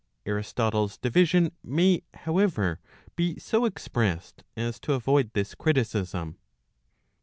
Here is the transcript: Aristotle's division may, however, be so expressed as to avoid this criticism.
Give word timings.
Aristotle's 0.25 0.97
division 0.97 1.51
may, 1.63 2.01
however, 2.15 2.79
be 3.15 3.37
so 3.39 3.65
expressed 3.65 4.43
as 4.57 4.79
to 4.79 4.93
avoid 4.93 5.31
this 5.33 5.53
criticism. 5.53 6.39